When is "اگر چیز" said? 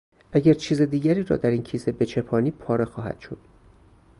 0.31-0.81